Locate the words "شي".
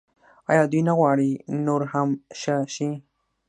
2.75-2.89